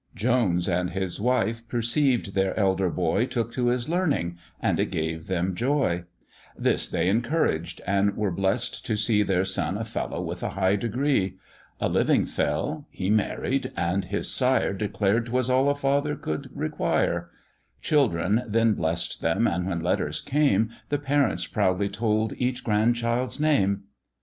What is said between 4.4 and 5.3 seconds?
and it gave